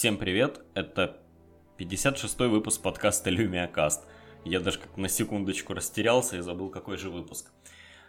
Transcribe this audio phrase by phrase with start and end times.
[0.00, 1.18] Всем привет, это
[1.78, 4.06] 56-й выпуск подкаста Lumia Cast.
[4.46, 7.52] Я даже как на секундочку растерялся и забыл, какой же выпуск.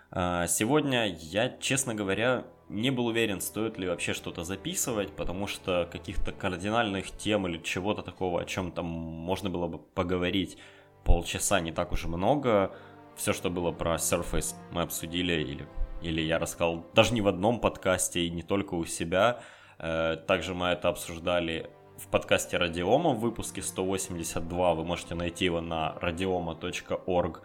[0.09, 5.85] А, сегодня я, честно говоря, не был уверен, стоит ли вообще что-то записывать, потому что
[5.91, 10.57] каких-то кардинальных тем или чего-то такого, о чем там можно было бы поговорить
[11.03, 12.73] полчаса, не так уж и много.
[13.17, 15.67] Все, что было про Surface, мы обсудили или,
[16.01, 19.43] или я рассказал даже не в одном подкасте и не только у себя–
[19.81, 21.69] Э, также мы это обсуждали
[22.01, 24.73] в подкасте Радиома в выпуске 182.
[24.73, 27.41] Вы можете найти его на radioma.org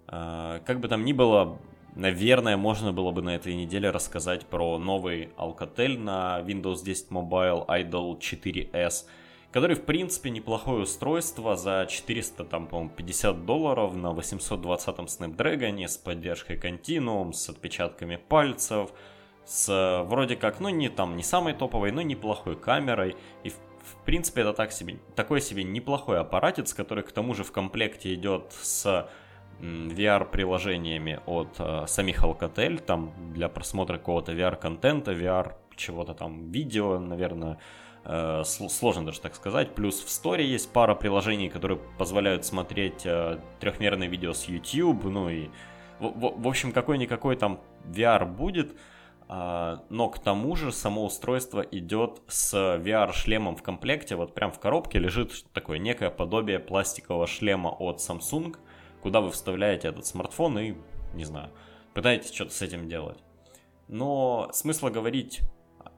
[0.07, 1.59] Э, как бы там ни было,
[1.95, 7.67] Наверное, можно было бы на этой неделе рассказать про новый Alcatel на Windows 10 Mobile
[7.67, 9.05] Idol 4S,
[9.51, 15.97] который, в принципе, неплохое устройство за 400, там, по-моему, 50 долларов на 820-м Snapdragon с
[15.97, 18.91] поддержкой Continuum, с отпечатками пальцев,
[19.45, 23.17] с вроде как, ну, не там, не самой топовой, но неплохой камерой.
[23.43, 27.43] И, в, в принципе, это так себе, такой себе неплохой аппаратец, который, к тому же,
[27.43, 29.09] в комплекте идет с
[29.61, 37.57] VR-приложениями от э, самих Alcatel, там для просмотра какого-то VR-контента, VR чего-то там, видео, наверное,
[38.05, 39.75] э, сложно даже так сказать.
[39.75, 45.29] Плюс в Store есть пара приложений, которые позволяют смотреть э, трехмерное видео с YouTube, ну
[45.29, 45.49] и
[45.99, 48.75] в, в, в общем какой-никакой там VR будет,
[49.29, 54.59] э, но к тому же само устройство идет с VR-шлемом в комплекте, вот прям в
[54.59, 58.55] коробке лежит такое некое подобие пластикового шлема от Samsung–
[59.01, 60.75] куда вы вставляете этот смартфон и,
[61.13, 61.49] не знаю,
[61.93, 63.17] пытаетесь что-то с этим делать.
[63.87, 65.41] Но смысла говорить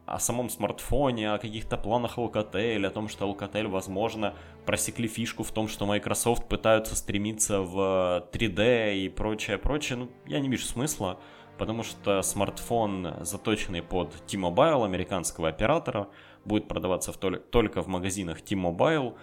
[0.06, 5.52] о самом смартфоне, о каких-то планах Alcatel, о том, что Alcatel, возможно, просекли фишку в
[5.52, 11.20] том, что Microsoft пытаются стремиться в 3D и прочее, прочее, ну, я не вижу смысла,
[11.58, 16.09] потому что смартфон, заточенный под T-Mobile, американского оператора,
[16.44, 19.16] будет продаваться в только в магазинах T-Mobile,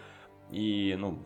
[0.50, 1.18] и, ну,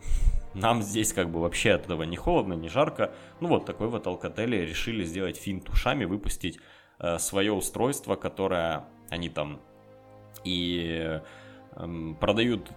[0.55, 3.13] нам здесь как бы вообще от этого не холодно, не жарко.
[3.41, 6.59] Ну вот такой вот Alcatel решили сделать финт ушами, выпустить
[6.99, 9.61] э, свое устройство, которое они там
[10.45, 11.19] и
[11.75, 12.71] э, продают,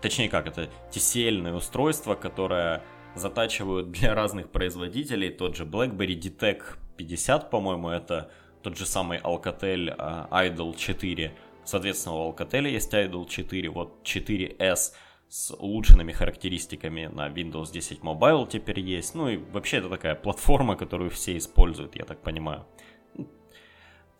[0.00, 2.82] точнее как, это TCL устройство, которое
[3.16, 5.30] затачивают для разных производителей.
[5.30, 6.62] Тот же BlackBerry DTEC
[6.96, 8.30] 50, по-моему, это
[8.62, 11.32] тот же самый Alcatel э, Idol 4.
[11.64, 14.92] Соответственно, у Alcatel есть Idol 4, вот 4S
[15.34, 19.16] с улучшенными характеристиками на Windows 10 Mobile теперь есть.
[19.16, 22.64] Ну и вообще это такая платформа, которую все используют, я так понимаю.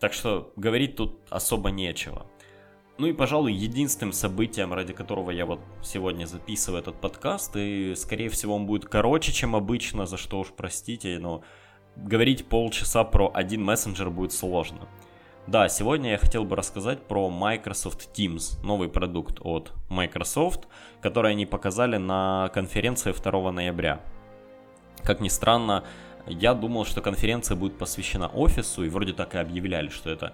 [0.01, 2.29] Так что говорить тут особо нечего.
[2.97, 8.27] Ну и, пожалуй, единственным событием, ради которого я вот сегодня записываю этот подкаст, и, скорее
[8.27, 11.43] всего, он будет короче, чем обычно, за что уж простите, но
[11.95, 14.89] говорить полчаса про один мессенджер будет сложно.
[15.47, 20.67] Да, сегодня я хотел бы рассказать про Microsoft Teams, новый продукт от Microsoft,
[21.01, 24.01] который они показали на конференции 2 ноября.
[25.03, 25.83] Как ни странно,
[26.25, 30.33] я думал, что конференция будет посвящена офису, и вроде так и объявляли, что это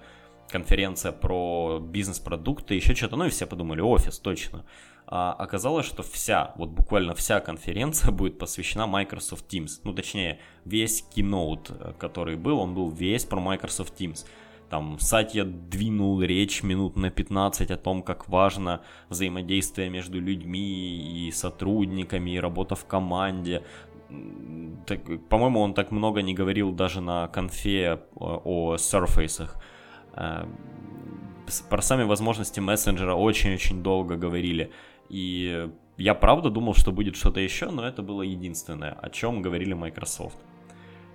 [0.49, 4.63] конференция про бизнес-продукты, еще что-то, ну и все подумали, офис, точно.
[5.07, 9.81] А оказалось, что вся, вот буквально вся конференция будет посвящена Microsoft Teams.
[9.83, 14.25] Ну, точнее, весь keynote, который был, он был весь про Microsoft Teams.
[14.71, 21.31] Там Сатья двинул речь минут на 15 о том, как важно взаимодействие между людьми и
[21.31, 23.63] сотрудниками, и работа в команде.
[24.85, 29.49] Так, по-моему, он так много не говорил даже на конфе э, о Surface.
[30.13, 30.45] Э,
[31.69, 34.71] про сами возможности мессенджера очень-очень долго говорили.
[35.09, 35.67] И
[35.97, 40.37] я правда думал, что будет что-то еще, но это было единственное, о чем говорили Microsoft.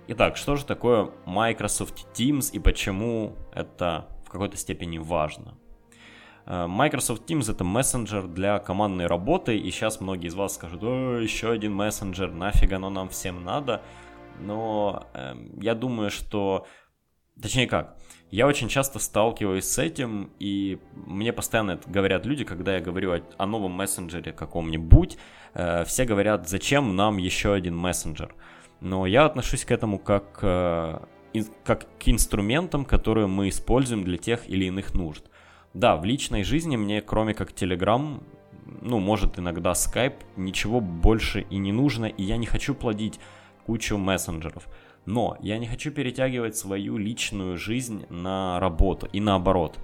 [0.09, 5.57] Итак, что же такое Microsoft Teams и почему это в какой-то степени важно?
[6.45, 11.17] Э, Microsoft Teams это мессенджер для командной работы, и сейчас многие из вас скажут, о,
[11.17, 13.81] еще один мессенджер, нафиг оно нам всем надо.
[14.39, 16.65] Но э, я думаю, что...
[17.41, 17.97] Точнее как,
[18.31, 23.11] я очень часто сталкиваюсь с этим, и мне постоянно это говорят люди, когда я говорю
[23.11, 25.17] о, о новом мессенджере каком-нибудь,
[25.53, 28.33] э, все говорят, зачем нам еще один мессенджер
[28.81, 30.99] но я отношусь к этому как, э,
[31.63, 35.23] как к инструментам, которые мы используем для тех или иных нужд.
[35.73, 38.23] Да, в личной жизни мне, кроме как Telegram,
[38.81, 43.19] ну, может иногда Skype, ничего больше и не нужно, и я не хочу плодить
[43.65, 44.67] кучу мессенджеров.
[45.05, 49.77] Но я не хочу перетягивать свою личную жизнь на работу и наоборот.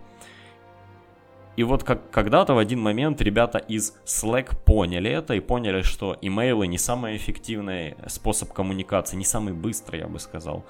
[1.55, 6.17] И вот как когда-то в один момент ребята из Slack поняли это и поняли, что
[6.19, 10.65] имейлы не самый эффективный способ коммуникации, не самый быстрый, я бы сказал.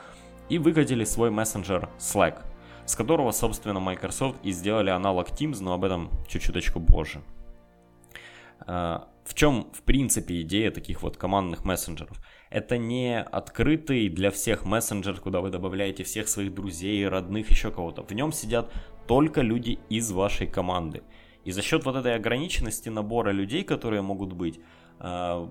[0.49, 2.41] И выкатили свой мессенджер Slack,
[2.85, 7.21] с которого, собственно, Microsoft и сделали аналог Teams, но об этом чуть-чуточку позже.
[8.65, 12.17] А, в чем, в принципе, идея таких вот командных мессенджеров?
[12.49, 18.03] Это не открытый для всех мессенджер, куда вы добавляете всех своих друзей, родных, еще кого-то.
[18.03, 18.71] В нем сидят
[19.07, 21.03] только люди из вашей команды.
[21.45, 24.59] И за счет вот этой ограниченности набора людей, которые могут быть,
[24.99, 25.49] а,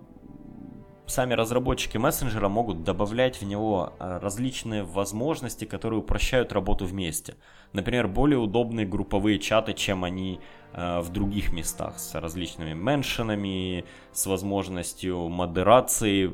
[1.06, 7.34] сами разработчики мессенджера могут добавлять в него а, различные возможности, которые упрощают работу вместе.
[7.72, 10.40] Например, более удобные групповые чаты, чем они
[10.72, 16.32] а, в других местах, с различными меншинами, с возможностью модерации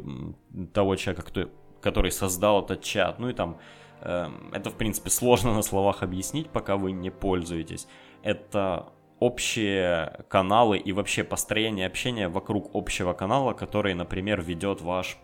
[0.72, 1.48] того человека,
[1.80, 3.18] который создал этот чат.
[3.18, 3.58] Ну и там
[4.00, 7.86] это, в принципе, сложно на словах объяснить, пока вы не пользуетесь.
[8.22, 15.18] Это общие каналы и вообще построение общения вокруг общего канала, который, например, ведет ваш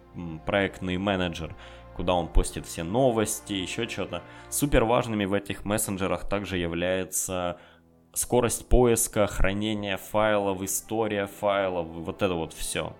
[0.47, 1.56] проектный менеджер,
[1.97, 4.23] куда он постит все новости, еще что-то.
[4.50, 7.59] Супер важными в этих мессенджерах также является
[8.12, 12.94] скорость поиска, хранение файлов, история файлов, вот это вот все.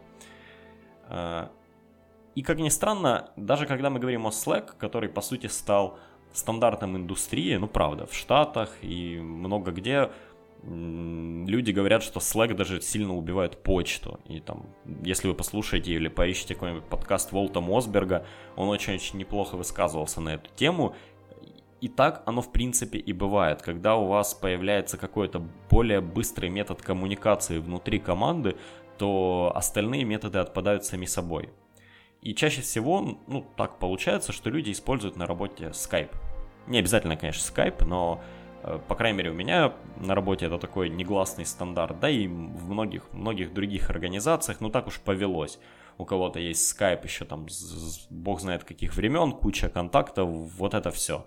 [2.35, 5.99] И как ни странно, даже когда мы говорим о Slack, который по сути стал
[6.33, 10.11] стандартом индустрии, ну правда, в Штатах и много где
[10.67, 14.19] люди говорят, что Slack даже сильно убивает почту.
[14.27, 14.67] И там,
[15.03, 18.27] если вы послушаете или поищите какой-нибудь подкаст Волта Мосберга,
[18.57, 20.95] он очень-очень неплохо высказывался на эту тему.
[21.81, 26.81] И так оно в принципе и бывает, когда у вас появляется какой-то более быстрый метод
[26.81, 28.57] коммуникации внутри команды,
[28.97, 31.51] то остальные методы отпадают сами собой.
[32.25, 36.11] И чаще всего, ну, так получается, что люди используют на работе Skype.
[36.67, 38.21] Не обязательно, конечно, Skype, но
[38.65, 42.71] Э, по крайней мере, у меня на работе это такой негласный стандарт, да и в
[42.71, 45.59] многих, многих других организациях, ну так уж повелось.
[45.99, 47.47] У кого-то есть Skype еще там,
[48.11, 51.27] бог знает каких времен, куча контактов, вот это все.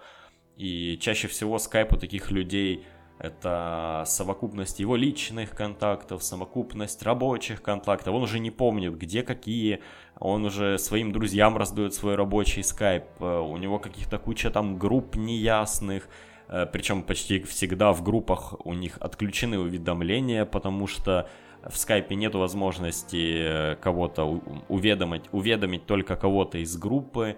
[0.57, 2.85] И чаще всего Skype у таких людей
[3.19, 8.13] это совокупность его личных контактов, совокупность рабочих контактов.
[8.13, 9.79] Он уже не помнит, где какие.
[10.19, 13.05] Он уже своим друзьям раздает свой рабочий скайп.
[13.19, 16.09] Э, у него каких-то куча там групп неясных.
[16.47, 21.27] Э, Причем почти всегда в группах у них отключены уведомления, потому что
[21.67, 27.37] в скайпе нет возможности э, кого-то уведомить, уведомить только кого-то из группы,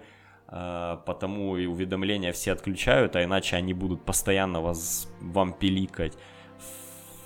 [0.50, 6.18] потому и уведомления все отключают, а иначе они будут постоянно вас, вам пиликать.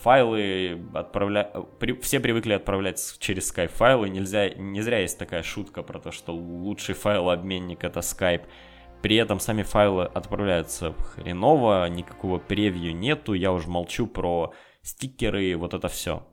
[0.02, 1.50] Файлы отправля...
[2.02, 6.34] все привыкли отправлять через Skype файлы, нельзя, не зря есть такая шутка про то, что
[6.34, 8.44] лучший файлообменник это Skype.
[9.00, 15.72] При этом сами файлы отправляются хреново, никакого превью нету, я уже молчу про стикеры, вот
[15.72, 16.26] это все.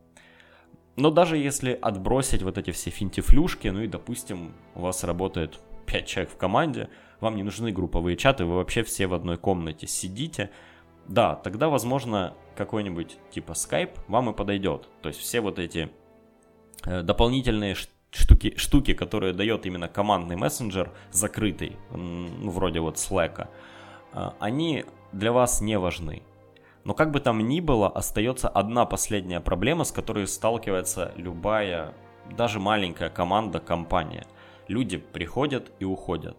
[0.97, 5.61] Но даже если отбросить вот эти все финтифлюшки, ну и, допустим, у вас работает
[5.91, 6.89] 5 человек в команде,
[7.19, 10.49] вам не нужны групповые чаты, вы вообще все в одной комнате сидите,
[11.07, 14.87] да, тогда, возможно, какой-нибудь типа Skype вам и подойдет.
[15.01, 15.89] То есть все вот эти
[16.85, 17.75] э, дополнительные
[18.11, 23.47] штуки, штуки, которые дает именно командный мессенджер, закрытый, ну, вроде вот Slack,
[24.13, 26.23] а, они для вас не важны.
[26.83, 31.93] Но как бы там ни было, остается одна последняя проблема, с которой сталкивается любая,
[32.35, 34.25] даже маленькая команда, компания.
[34.71, 36.37] Люди приходят и уходят.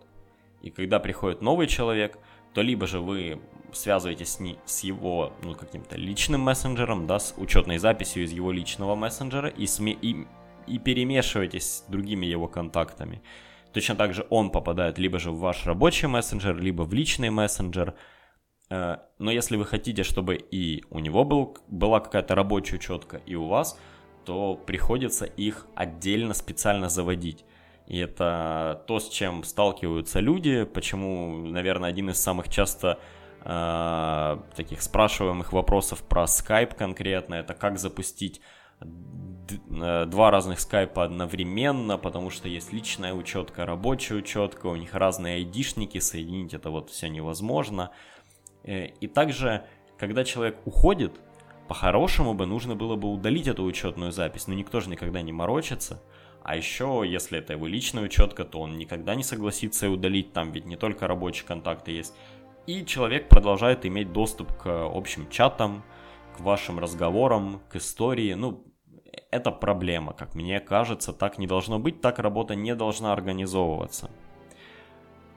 [0.63, 2.19] И когда приходит новый человек,
[2.55, 3.41] то либо же вы
[3.73, 8.51] связываетесь с, не, с его ну, каким-то личным мессенджером, да, с учетной записью из его
[8.51, 10.27] личного мессенджера и, сме, и
[10.67, 13.23] и перемешиваетесь с другими его контактами.
[13.73, 17.95] Точно так же он попадает либо же в ваш рабочий мессенджер, либо в личный мессенджер.
[18.71, 23.35] Э, но если вы хотите, чтобы и у него был, была какая-то рабочая учетка, и
[23.35, 23.79] у вас,
[24.25, 27.45] то приходится их отдельно специально заводить.
[27.93, 32.99] И это то, с чем сталкиваются люди, почему, наверное, один из самых часто
[33.45, 38.41] э, таких спрашиваемых вопросов про Skype конкретно, это как запустить
[39.71, 45.37] Э, два разных скайпа одновременно, потому что есть личная учетка, рабочая учетка, у них разные
[45.37, 47.91] айдишники, соединить это вот все невозможно.
[48.65, 49.65] Э, и также,
[49.99, 51.21] когда человек уходит,
[51.69, 56.03] по-хорошему бы нужно было бы удалить эту учетную запись, но никто же никогда не морочится.
[56.45, 60.67] А еще, если это его личная учетка, то он никогда не согласится удалить, там ведь
[60.67, 62.15] не только рабочие контакты есть.
[62.67, 65.83] И человек продолжает иметь доступ к общим чатам,
[66.37, 68.35] к вашим разговорам, к истории.
[68.35, 68.65] Ну,
[69.31, 74.11] это проблема, как мне кажется, так не должно быть, так работа не должна организовываться.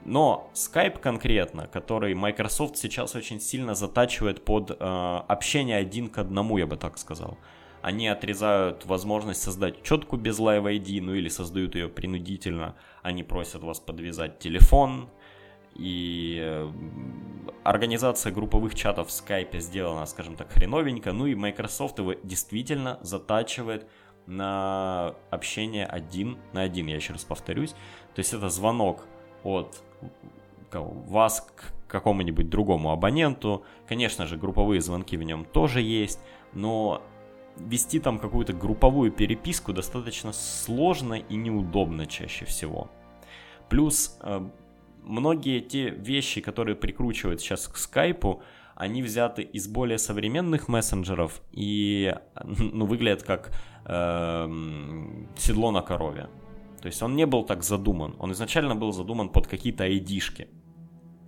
[0.05, 6.59] Но Skype конкретно, который Microsoft сейчас очень сильно затачивает под э, общение один к одному,
[6.59, 7.39] я бы так сказал.
[7.85, 12.75] Они отрезают возможность создать четку без Live ID, ну или создают ее принудительно.
[13.03, 15.07] Они просят вас подвязать телефон.
[15.75, 16.71] И э,
[17.63, 21.11] организация групповых чатов в Skype сделана, скажем так, хреновенько.
[21.11, 23.87] Ну и Microsoft его действительно затачивает
[24.25, 27.75] на общение один на один, я еще раз повторюсь.
[28.15, 29.05] То есть это звонок
[29.43, 29.79] от
[30.71, 33.63] вас к какому-нибудь другому абоненту.
[33.87, 36.19] Конечно же, групповые звонки в нем тоже есть,
[36.51, 37.03] но
[37.57, 42.89] вести там какую-то групповую переписку достаточно сложно и неудобно чаще всего.
[43.69, 44.47] Плюс э,
[45.03, 48.41] многие те вещи, которые прикручивают сейчас к скайпу,
[48.75, 53.51] они взяты из более современных мессенджеров и ну, выглядят как
[53.85, 54.47] э,
[55.37, 56.27] седло на корове.
[56.81, 58.15] То есть он не был так задуман.
[58.19, 60.49] Он изначально был задуман под какие-то айдишки.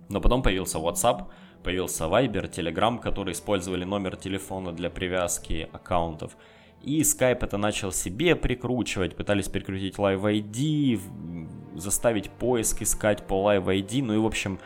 [0.08, 1.26] Но потом появился WhatsApp,
[1.62, 6.36] появился Viber, Telegram, которые использовали номер телефона для привязки аккаунтов.
[6.82, 11.00] И Skype это начал себе прикручивать, пытались прикрутить Live ID,
[11.76, 14.60] заставить поиск искать по Live ID, ну и в общем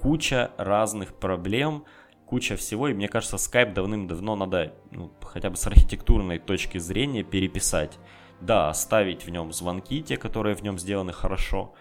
[0.00, 1.84] куча разных проблем,
[2.26, 7.22] куча всего, и мне кажется Skype давным-давно надо ну, хотя бы с архитектурной точки зрения
[7.22, 7.98] переписать.
[8.40, 11.74] Да, оставить в нем звонки, те, которые в нем сделаны хорошо,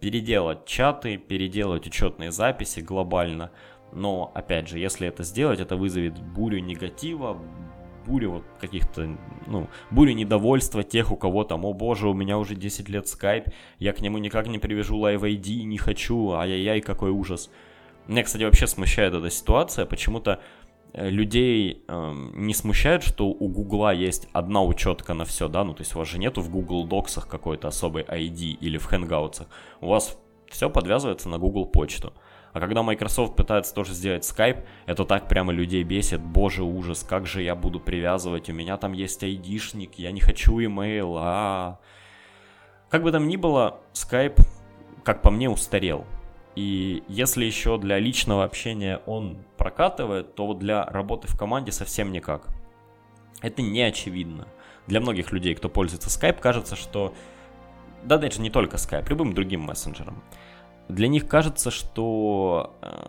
[0.00, 3.50] переделать чаты, переделать учетные записи глобально.
[3.94, 7.38] Но, опять же, если это сделать, это вызовет бурю негатива,
[8.06, 12.54] бурю вот каких-то, ну, бурю недовольства тех, у кого там, о боже, у меня уже
[12.54, 13.46] 10 лет скайп,
[13.78, 17.50] я к нему никак не привяжу Live ID, не хочу, ай-яй-яй, какой ужас.
[18.06, 20.40] Меня, кстати, вообще смущает эта ситуация, почему-то
[20.94, 25.74] Э, людей э, не смущает, что у Гугла есть одна учетка на все, да, ну
[25.74, 29.46] то есть у вас же нету в Google Docs какой-то особой ID или в Hangouts.
[29.80, 30.16] У вас
[30.48, 32.12] все подвязывается на Google почту.
[32.54, 36.20] А когда Microsoft пытается тоже сделать Skype, это так прямо людей бесит.
[36.20, 38.48] Боже, ужас, как же я буду привязывать?
[38.48, 41.76] У меня там есть айдишник, я не хочу -а, -а.
[42.90, 44.40] Как бы там ни было, Skype,
[45.02, 46.06] как по мне, устарел.
[46.54, 52.12] И если еще для личного общения он прокатывает, то вот для работы в команде совсем
[52.12, 52.46] никак.
[53.42, 54.46] Это не очевидно.
[54.86, 57.14] Для многих людей, кто пользуется Skype, кажется, что...
[58.04, 60.22] Да, даже не только Skype, любым другим мессенджером.
[60.88, 63.06] Для них кажется, что э,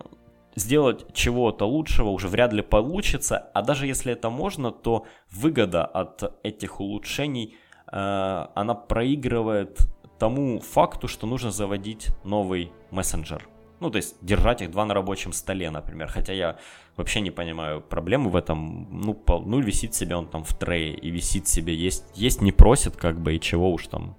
[0.56, 6.40] сделать чего-то лучшего уже вряд ли получится, а даже если это можно, то выгода от
[6.44, 7.58] этих улучшений,
[7.92, 9.80] э, она проигрывает
[10.20, 13.48] тому факту, что нужно заводить новый мессенджер.
[13.82, 16.08] Ну, то есть держать их два на рабочем столе, например.
[16.08, 16.58] Хотя я
[16.96, 18.88] вообще не понимаю проблемы в этом.
[18.90, 21.76] Ну, пол, ну висит себе он там в трее и висит себе.
[21.76, 24.16] Есть, есть не просит, как бы, и чего уж там.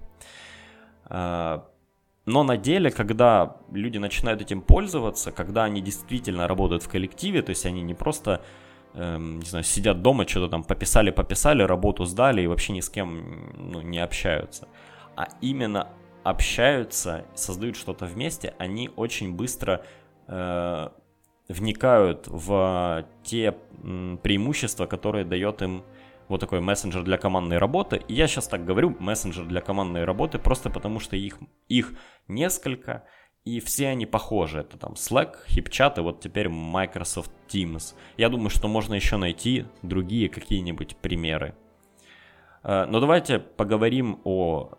[1.05, 1.67] А,
[2.27, 7.51] но на деле, когда люди начинают этим пользоваться, когда они действительно работают в коллективе, то
[7.51, 8.41] есть они не просто,
[8.95, 12.89] эм, не знаю, сидят дома, что-то там пописали, пописали, работу сдали и вообще ни с
[12.89, 14.67] кем ну, не общаются.
[15.15, 15.87] А именно
[16.25, 19.85] общаются, создают что-то вместе, они очень быстро
[20.27, 20.89] э,
[21.47, 23.55] вникают в те
[24.21, 25.81] преимущества, которые дает им
[26.27, 28.01] вот такой мессенджер для командной работы.
[28.07, 31.93] И я сейчас так говорю, мессенджер для командной работы, просто потому что их, их
[32.27, 33.05] несколько,
[33.45, 34.59] и все они похожи.
[34.59, 37.95] Это там Slack, HipChat и вот теперь Microsoft Teams.
[38.17, 41.55] Я думаю, что можно еще найти другие какие-нибудь примеры.
[42.63, 44.71] Э, но давайте поговорим о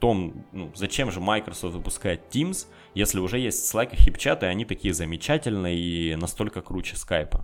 [0.00, 4.64] том, ну, зачем же Microsoft выпускает Teams, если уже есть Slack и HipChat, и они
[4.64, 7.40] такие замечательные и настолько круче Skype.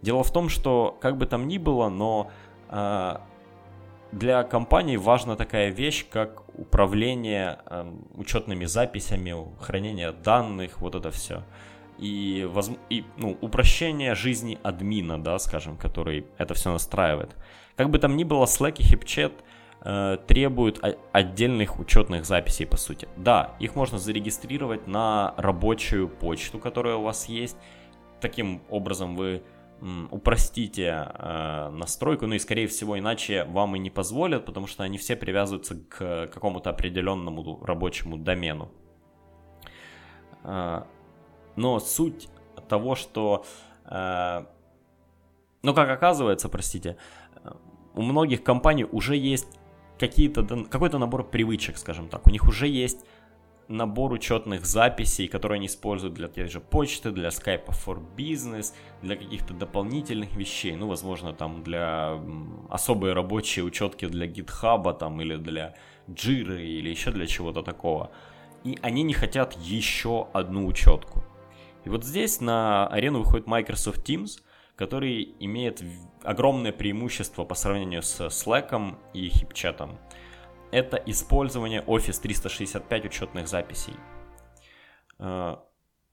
[0.00, 2.30] Дело в том, что как бы там ни было, но
[4.12, 11.42] для компании важна такая вещь, как управление э, учетными записями, хранение данных, вот это все.
[11.98, 12.70] И, воз...
[12.88, 17.36] и ну, упрощение жизни админа, да, скажем, который это все настраивает.
[17.76, 19.32] Как бы там ни было, Slack и HipChat
[19.82, 20.80] э, требуют
[21.12, 23.08] отдельных учетных записей, по сути.
[23.16, 27.56] Да, их можно зарегистрировать на рабочую почту, которая у вас есть.
[28.20, 29.42] Таким образом вы
[30.10, 34.96] упростите э, настройку, ну и скорее всего иначе вам и не позволят, потому что они
[34.96, 38.70] все привязываются к какому-то определенному рабочему домену.
[40.44, 40.82] Э,
[41.56, 42.28] но суть
[42.68, 43.44] того, что...
[43.84, 44.46] Э,
[45.62, 46.96] ну, как оказывается, простите,
[47.94, 49.48] у многих компаний уже есть
[49.98, 52.26] какие-то, какой-то набор привычек, скажем так.
[52.26, 53.04] У них уже есть
[53.68, 59.16] набор учетных записей, которые они используют для той же почты, для Skype for Business, для
[59.16, 62.20] каких-то дополнительных вещей, ну, возможно, там для
[62.68, 65.74] особые рабочие учетки для GitHub там или для
[66.08, 68.10] Jira или еще для чего-то такого.
[68.64, 71.22] и они не хотят еще одну учетку.
[71.84, 74.40] И вот здесь на арену выходит Microsoft Teams,
[74.74, 75.82] который имеет
[76.22, 79.96] огромное преимущество по сравнению с Slack и HipChat.
[80.76, 83.94] Это использование Office 365 учетных записей.
[85.18, 85.56] Э,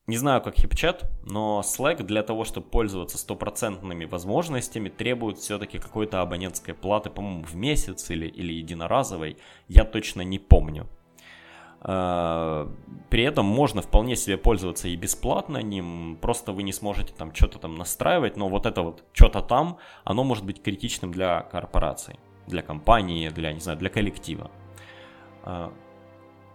[0.08, 6.22] не знаю, как HipChat, но Slack для того, чтобы пользоваться стопроцентными возможностями, требует все-таки какой-то
[6.22, 9.36] абонентской платы, по-моему, в месяц или, или единоразовой.
[9.68, 10.88] Я точно не помню.
[11.82, 12.72] А,
[13.10, 17.60] при этом можно вполне себе пользоваться и бесплатно ним, просто вы не сможете там что-то
[17.60, 22.18] там настраивать, но вот это вот что-то там, оно может быть критичным для корпорации,
[22.48, 24.52] для компании, для, не знаю, для коллектива.
[25.44, 25.74] А,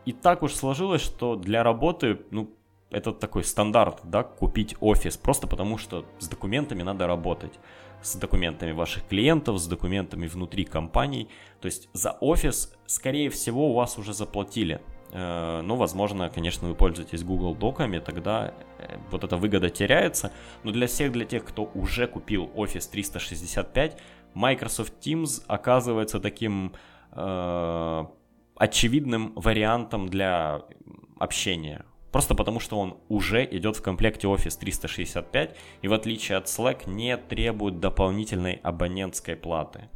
[0.04, 2.50] и так уж сложилось, что для работы, ну,
[2.90, 7.58] это такой стандарт, да, купить офис, просто потому что с документами надо работать.
[8.00, 11.28] С документами ваших клиентов, с документами внутри компаний.
[11.60, 14.80] То есть за офис, скорее всего, у вас уже заплатили.
[15.10, 20.32] Э, ну, возможно, конечно, вы пользуетесь Google Доками, тогда э, вот эта выгода теряется.
[20.62, 23.98] Но для всех, для тех, кто уже купил Office 365,
[24.34, 26.72] Microsoft Teams оказывается таким
[27.12, 28.04] э,
[28.56, 30.62] очевидным вариантом для
[31.18, 31.84] общения.
[32.12, 36.88] Просто потому, что он уже идет в комплекте Office 365 и в отличие от Slack
[36.88, 39.90] не требует дополнительной абонентской платы.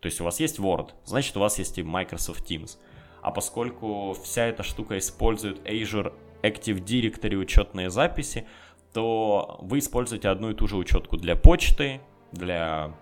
[0.00, 2.78] То есть у вас есть Word, значит у вас есть и Microsoft Teams.
[3.22, 6.12] А поскольку вся эта штука использует Azure
[6.42, 8.46] Active Directory учетные записи,
[8.92, 12.00] то вы используете одну и ту же учетку для почты,
[12.32, 12.94] для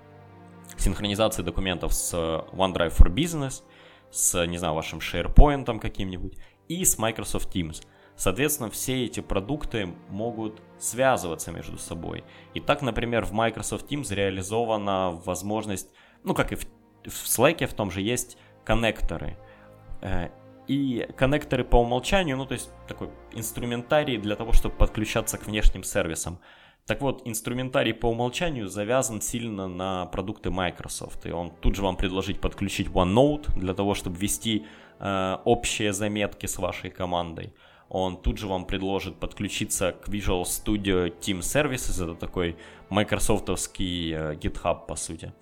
[0.76, 3.62] синхронизации документов с OneDrive for Business,
[4.10, 6.34] с, не знаю, вашим SharePoint каким-нибудь
[6.68, 7.82] и с Microsoft Teams–
[8.18, 12.24] Соответственно, все эти продукты могут связываться между собой.
[12.52, 15.88] И так, например, в Microsoft Teams реализована возможность,
[16.24, 16.64] ну как и в,
[17.04, 19.38] в Slack в том же есть коннекторы.
[20.00, 20.30] Э,
[20.66, 25.84] и коннекторы по умолчанию, ну то есть такой инструментарий для того, чтобы подключаться к внешним
[25.84, 26.40] сервисам.
[26.88, 31.26] Так вот, инструментарий по умолчанию завязан сильно на продукты Microsoft.
[31.26, 34.64] И он тут же вам предложит подключить OneNote для того, чтобы вести
[34.98, 37.52] э, общие заметки с вашей командой
[37.88, 42.56] он тут же вам предложит подключиться к Visual Studio Team Services, это такой
[42.90, 45.32] майкрософтовский э, GitHub, по сути.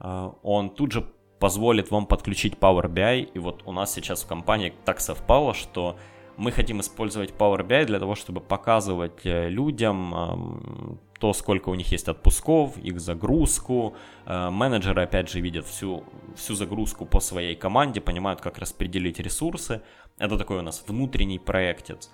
[0.00, 1.06] Э, он тут же
[1.38, 5.96] позволит вам подключить Power BI, и вот у нас сейчас в компании так совпало, что
[6.40, 11.92] мы хотим использовать Power BI для того, чтобы показывать э, людям то, сколько у них
[11.92, 13.94] есть отпусков, их загрузку.
[14.26, 16.02] Менеджеры, опять же, видят всю,
[16.34, 19.82] всю загрузку по своей команде, понимают, как распределить ресурсы.
[20.18, 22.10] Это такой у нас внутренний проектец.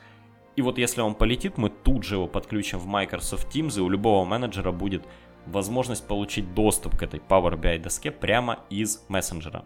[0.57, 3.91] И вот если он полетит, мы тут же его подключим в Microsoft Teams, и у
[3.91, 5.05] любого менеджера будет
[5.47, 9.65] возможность получить доступ к этой Power BI доске прямо из мессенджера.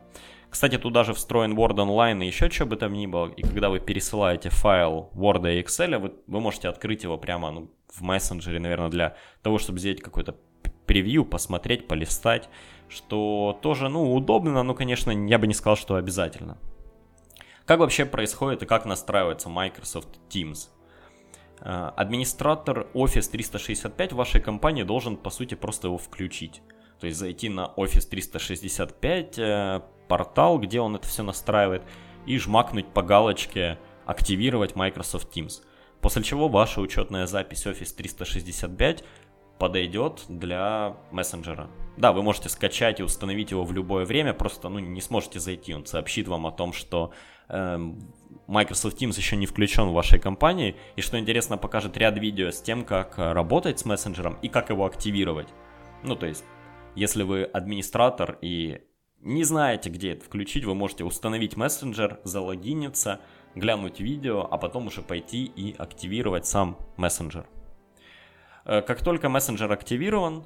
[0.51, 3.29] Кстати, туда же встроен Word Online и еще что бы там ни было.
[3.29, 7.71] И когда вы пересылаете файл Word и Excel, вы, вы можете открыть его прямо ну,
[7.89, 10.37] в мессенджере, наверное, для того, чтобы сделать какой-то
[10.87, 12.49] превью, посмотреть, полистать,
[12.89, 16.59] что тоже, ну, удобно, но, конечно, я бы не сказал, что обязательно.
[17.65, 20.69] Как вообще происходит и как настраивается Microsoft Teams?
[21.63, 26.63] Э, администратор Office 365 в вашей компании должен, по сути, просто его включить.
[26.99, 31.83] То есть зайти на Office 365 э, портал, где он это все настраивает,
[32.27, 35.63] и жмакнуть по галочке «Активировать Microsoft Teams».
[36.01, 39.05] После чего ваша учетная запись Office 365
[39.61, 41.69] подойдет для мессенджера.
[41.99, 45.75] Да, вы можете скачать и установить его в любое время, просто ну, не сможете зайти.
[45.75, 47.13] Он сообщит вам о том, что
[47.49, 47.79] э,
[48.47, 50.77] Microsoft Teams еще не включен в вашей компании.
[50.97, 54.87] И что интересно, покажет ряд видео с тем, как работать с мессенджером и как его
[54.87, 55.49] активировать.
[56.03, 56.45] Ну, то есть,
[56.97, 58.81] если вы администратор и
[59.21, 63.21] не знаете, где это включить, вы можете установить мессенджер, залогиниться,
[63.55, 67.47] глянуть видео, а потом уже пойти и активировать сам мессенджер.
[68.65, 70.45] Э, как только мессенджер активирован,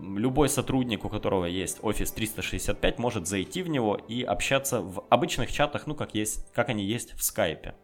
[0.00, 5.52] любой сотрудник, у которого есть Office 365, может зайти в него и общаться в обычных
[5.52, 7.74] чатах, ну, как, есть, как они есть в Skype.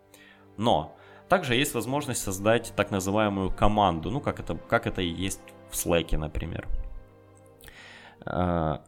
[0.57, 0.96] Но
[1.29, 5.74] также есть возможность создать так называемую команду, ну, как это, как это и есть в
[5.74, 6.66] Slack, например.
[8.24, 8.79] Э,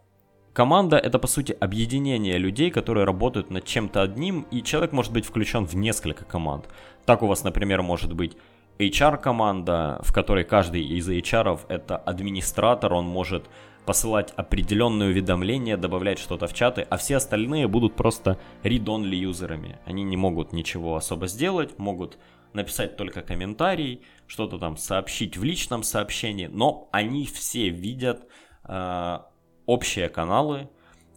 [0.52, 5.26] команда это по сути объединение людей, которые работают над чем-то одним, и человек может быть
[5.26, 6.68] включен в несколько команд.
[7.04, 8.36] Так у вас, например, может быть
[8.80, 13.44] HR-команда, в которой каждый из HR это администратор, он может
[13.84, 19.78] посылать определенные уведомления, добавлять что-то в чаты, а все остальные будут просто read-only юзерами.
[19.84, 22.18] Они не могут ничего особо сделать, могут
[22.52, 28.26] написать только комментарий, что-то там сообщить в личном сообщении, но они все видят
[28.64, 29.18] э,
[29.66, 30.68] общие каналы,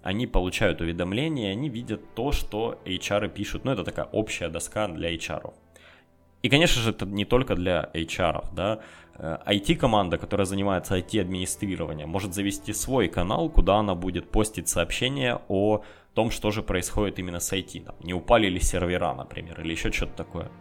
[0.02, 3.64] они получают уведомления, они видят то, что HR пишут.
[3.64, 5.54] Ну, это такая общая доска для HR.
[6.44, 8.80] И, конечно же, это не только для HR, да.
[9.18, 15.84] IT-команда, э, которая занимается IT-администрированием, может завести свой канал, куда она будет постить сообщения о
[16.14, 17.86] том, что же происходит именно с IT.
[17.86, 20.52] Там, не упали ли сервера, например, или еще что-то такое.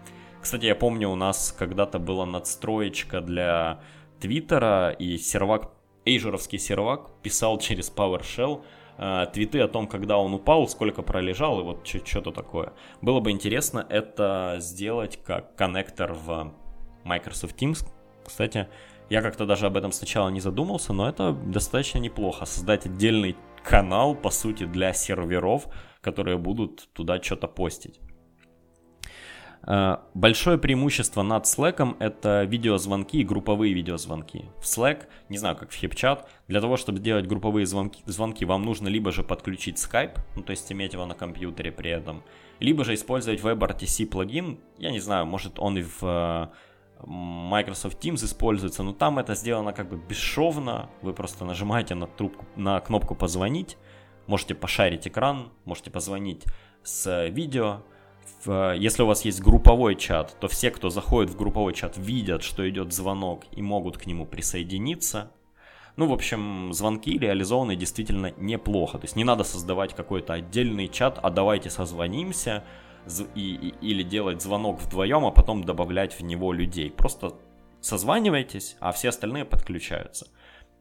[0.41, 3.81] Кстати, я помню, у нас когда-то была надстроечка для
[4.21, 5.73] Твиттера, и сервак,
[6.05, 8.63] эйжеровский сервак писал через PowerShell
[8.99, 12.73] э, твиты о том, когда он упал, сколько пролежал, и вот что-то такое.
[13.01, 16.53] Было бы интересно это сделать как коннектор в
[17.05, 17.87] Microsoft Teams.
[18.25, 18.69] Кстати,
[19.11, 22.45] я как-то даже об этом сначала не задумался, но это достаточно неплохо.
[22.45, 25.67] Создать отдельный канал, по сути, для серверов,
[26.01, 28.01] которые будут туда что-то постить.
[29.67, 34.47] Э, большое преимущество над Slack это видеозвонки и групповые видеозвонки.
[34.61, 38.63] В Slack, не знаю, как в HipChat, для того, чтобы делать групповые звонки, звонки, вам
[38.63, 42.23] нужно либо же подключить Skype, ну то есть иметь его на компьютере при этом,
[42.61, 44.59] либо же использовать WebRTC плагин.
[44.79, 46.49] Я не знаю, может он и в э,
[47.07, 50.91] Microsoft Teams используется, но там это сделано как бы бесшовно.
[51.03, 53.77] Вы просто нажимаете на, трубку, на кнопку «Позвонить»,
[54.27, 56.45] можете пошарить экран, можете позвонить
[56.83, 57.83] с видео,
[58.47, 62.69] если у вас есть групповой чат, то все, кто заходит в групповой чат, видят, что
[62.69, 65.31] идет звонок и могут к нему присоединиться.
[65.97, 68.99] Ну, в общем, звонки реализованы действительно неплохо.
[68.99, 72.65] То есть не надо создавать какой-то отдельный чат, а давайте созвонимся
[73.35, 76.91] и, и, или делать звонок вдвоем, а потом добавлять в него людей.
[76.91, 77.35] Просто
[77.81, 80.29] созванивайтесь, а все остальные подключаются.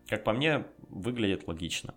[0.07, 1.93] Как по мне, выглядит логично.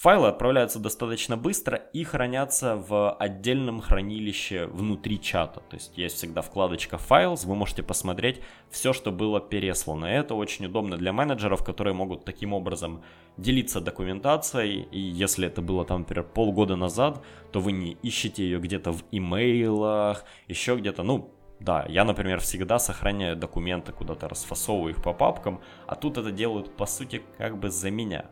[0.00, 5.60] Файлы отправляются достаточно быстро и хранятся в отдельном хранилище внутри чата.
[5.60, 10.06] То есть есть всегда вкладочка Files, вы можете посмотреть все, что было переслано.
[10.06, 13.04] И это очень удобно для менеджеров, которые могут таким образом
[13.36, 14.88] делиться документацией.
[14.90, 19.04] И если это было там, например, полгода назад, то вы не ищете ее где-то в
[19.12, 25.60] имейлах, еще где-то, ну, да, я, например, всегда сохраняю документы, куда-то расфасовываю их по папкам,
[25.86, 28.30] а тут это делают, по сути, как бы за меня.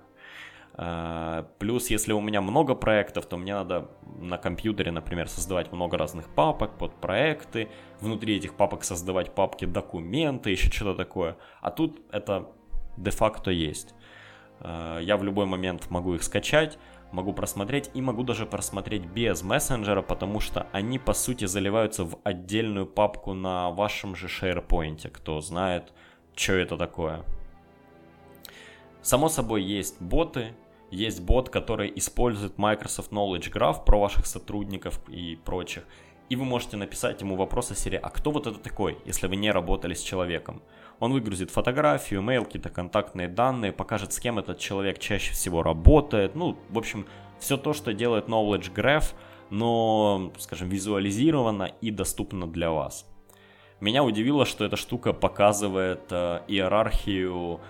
[0.80, 5.98] А, плюс, если у меня много проектов, то мне надо на компьютере, например, создавать много
[5.98, 7.68] разных папок под проекты,
[8.00, 11.36] внутри этих папок создавать папки документы, еще что-то такое.
[11.60, 12.52] А тут это
[12.96, 13.92] де-факто есть.
[14.60, 16.78] А, я в любой момент могу их скачать,
[17.10, 22.20] могу просмотреть и могу даже просмотреть без мессенджера, потому что они по сути заливаются в
[22.22, 25.92] отдельную папку на вашем же SharePoint, кто знает,
[26.36, 27.24] что это такое.
[29.02, 30.54] Само собой есть боты,
[30.90, 35.84] есть бот, который использует Microsoft Knowledge Graph про ваших сотрудников и прочих.
[36.28, 39.36] И вы можете написать ему вопрос о серии, а кто вот это такой, если вы
[39.36, 40.62] не работали с человеком?
[41.00, 46.34] Он выгрузит фотографию, mail, какие-то контактные данные, покажет, с кем этот человек чаще всего работает.
[46.34, 47.06] Ну, в общем,
[47.38, 49.14] все то, что делает Knowledge Graph,
[49.50, 53.06] но, скажем, визуализировано и доступно для вас.
[53.80, 57.60] Меня удивило, что эта штука показывает э, иерархию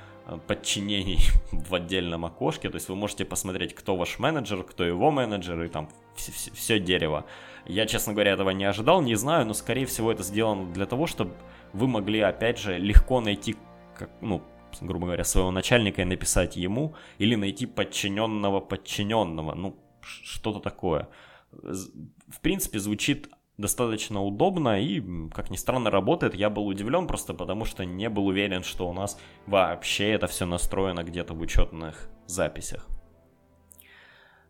[0.47, 1.19] подчинений
[1.53, 5.69] в отдельном окошке, то есть вы можете посмотреть, кто ваш менеджер, кто его менеджер, и
[5.69, 7.25] там все, все, все дерево.
[7.67, 11.07] Я, честно говоря, этого не ожидал, не знаю, но, скорее всего, это сделано для того,
[11.07, 11.35] чтобы
[11.73, 13.57] вы могли, опять же, легко найти,
[13.97, 14.43] как, ну,
[14.81, 21.09] грубо говоря, своего начальника и написать ему, или найти подчиненного подчиненного, ну, что-то такое.
[21.53, 26.35] В принципе, звучит достаточно удобно и, как ни странно, работает.
[26.35, 30.47] Я был удивлен просто потому, что не был уверен, что у нас вообще это все
[30.47, 32.87] настроено где-то в учетных записях.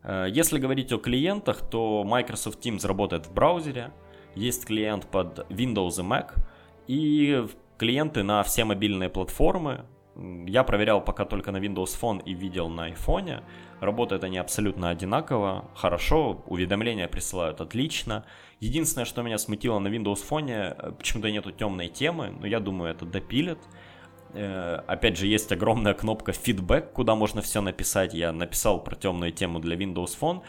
[0.02, 3.92] Э, если говорить о клиентах, то Microsoft Teams работает в браузере,
[4.34, 6.34] есть клиент под Windows и Mac,
[6.86, 7.46] и
[7.78, 9.84] клиенты на все мобильные платформы.
[10.46, 13.42] Я проверял пока только на Windows Phone и видел на iPhone.
[13.80, 18.24] Работают они абсолютно одинаково, хорошо, уведомления присылают отлично.
[18.60, 22.90] Единственное, что меня смутило на Windows Phone, э, почему-то нету темной темы, но я думаю,
[22.90, 23.58] это допилят.
[24.34, 28.14] Э, опять же, есть огромная кнопка feedback, куда можно все написать.
[28.14, 30.42] Я написал про темную тему для Windows Phone.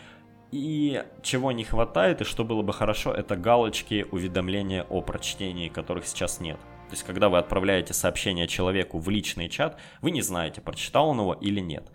[0.51, 6.07] И чего не хватает, и что было бы хорошо, это галочки уведомления о прочтении, которых
[6.07, 6.57] сейчас нет.
[6.89, 11.19] То есть, когда вы отправляете сообщение человеку в личный чат, вы не знаете, прочитал он
[11.19, 11.91] его или нет.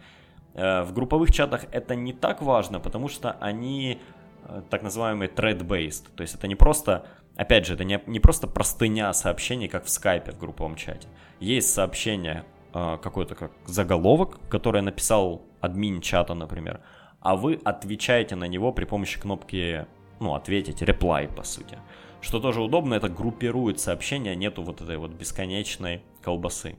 [0.55, 4.01] Э, в групповых чатах это не так важно, потому что они
[4.45, 6.15] э, так называемые thread-based.
[6.15, 9.91] То есть это не просто, опять же, это не, не просто простыня сообщений, как в
[9.91, 11.09] скайпе в групповом чате.
[11.41, 16.81] Есть сообщение, э, какой-то как заголовок, который написал админ чата, например,
[17.21, 19.87] а вы отвечаете на него при помощи кнопки,
[20.21, 21.79] ну, ответить, reply, по сути.
[22.21, 26.77] Что тоже удобно, это группирует сообщения, нету вот этой вот бесконечной колбасы.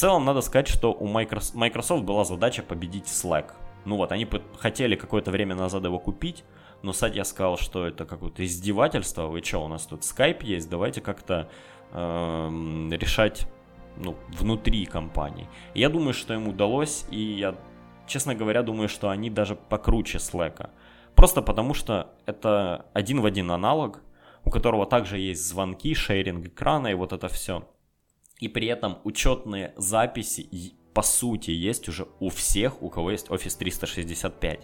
[0.00, 3.52] Целом, надо сказать, что у Microsoft была задача победить Slack.
[3.84, 6.42] Ну вот, они хотели какое-то время назад его купить,
[6.80, 9.26] но Сатья сказал, что это какое-то издевательство.
[9.26, 11.50] Вы что, у нас тут скайп есть, давайте как-то
[11.92, 12.48] э,
[12.92, 13.46] решать
[13.98, 15.46] ну, внутри компании.
[15.74, 17.54] Я думаю, что им удалось, и я,
[18.06, 20.70] честно говоря, думаю, что они даже покруче Slack.
[21.14, 24.00] Просто потому, что это один в один аналог,
[24.46, 27.68] у которого также есть звонки, шейринг экрана и вот это все.
[28.40, 30.48] И при этом учетные записи,
[30.94, 34.60] по сути, есть уже у всех, у кого есть Office 365.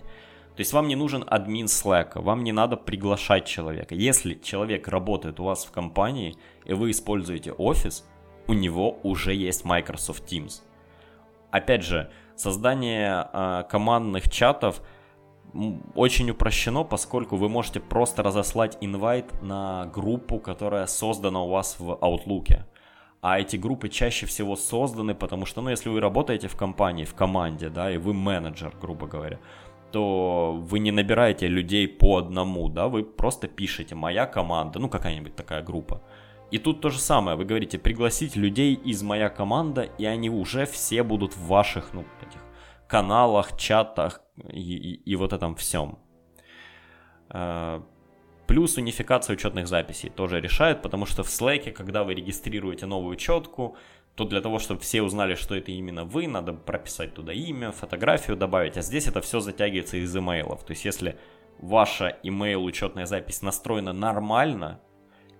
[0.57, 3.95] То есть вам не нужен админ Slack, вам не надо приглашать человека.
[3.95, 6.35] Если человек работает у вас в компании,
[6.65, 8.05] и вы используете Office,
[8.49, 10.62] у него уже есть Microsoft Teams.
[11.51, 14.81] Опять же, создание э, командных чатов
[15.95, 21.91] очень упрощено, поскольку вы можете просто разослать инвайт на группу, которая создана у вас в
[21.93, 22.65] Outlook.
[23.29, 27.15] А эти группы чаще всего созданы, потому что, ну, если вы работаете в компании, в
[27.15, 29.41] команде, да, и вы менеджер, грубо говоря,
[29.91, 35.35] то вы не набираете людей по одному, да, вы просто пишете «моя команда», ну какая-нибудь
[35.35, 36.03] такая группа.
[36.53, 40.65] И тут то же самое, вы говорите пригласить людей из «моя команда», и они уже
[40.65, 42.41] все будут в ваших, ну, этих
[42.87, 44.21] каналах, чатах
[44.53, 45.99] и, и, и вот этом всем.
[48.47, 53.77] Плюс унификация учетных записей тоже решает, потому что в Slack, когда вы регистрируете новую учетку,
[54.15, 58.37] то для того, чтобы все узнали, что это именно вы, надо прописать туда имя, фотографию
[58.37, 60.65] добавить, а здесь это все затягивается из имейлов.
[60.65, 61.19] То есть если
[61.59, 64.81] ваша email учетная запись настроена нормально,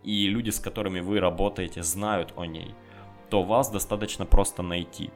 [0.03, 2.75] и люди, с которыми вы работаете, знают о ней,
[3.31, 5.11] то вас достаточно просто найти.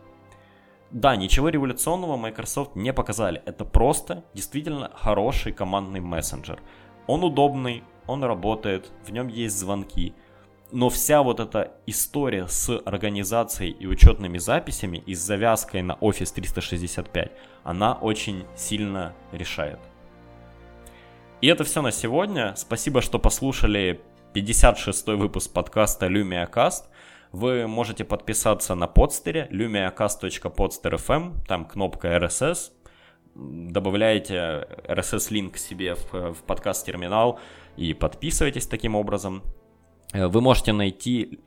[0.90, 3.42] Да, ничего революционного Microsoft не показали.
[3.46, 6.60] Это просто действительно хороший командный мессенджер.
[7.10, 10.14] Он удобный, он работает, в нем есть звонки–
[10.72, 16.32] но вся вот эта история с организацией и учетными записями и с завязкой на Office
[16.32, 17.32] 365,
[17.64, 19.80] она очень сильно решает.
[21.40, 22.54] И это все на сегодня.
[22.56, 24.00] Спасибо, что послушали
[24.32, 26.84] 56 выпуск подкаста LumiaCast.
[27.32, 32.70] Вы можете подписаться на подстере lumiacast.podster.fm, там кнопка RSS.
[33.34, 37.38] Добавляете RSS-линк себе в, в подкаст-терминал
[37.76, 39.42] и подписывайтесь таким образом.
[40.12, 41.40] Э, вы можете найти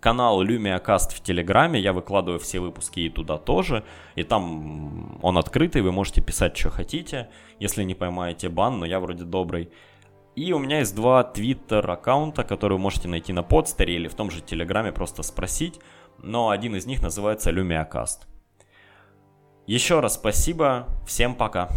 [0.00, 5.82] канал LumiaCast в Телеграме, я выкладываю все выпуски и туда тоже, и там он открытый,
[5.82, 9.70] вы можете писать, что хотите, если не поймаете бан, но я вроде добрый.
[10.36, 14.14] И у меня есть два твиттер аккаунта, которые вы можете найти на подстере или в
[14.14, 15.80] том же Телеграме просто спросить,
[16.22, 18.29] но один из них называется LumiaCast.
[19.70, 21.68] Еще раз спасибо, всем пока.